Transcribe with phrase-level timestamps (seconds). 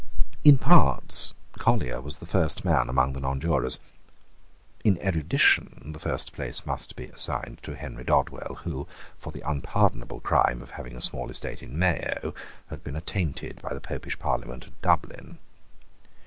[0.43, 3.77] In parts Collier was the first man among the nonjurors.
[4.83, 10.19] In erudition the first place must be assigned to Henry Dodwell, who, for the unpardonable
[10.19, 12.33] crime of having a small estate in Mayo,
[12.71, 15.37] had been attainted by the Popish Parliament at Dublin.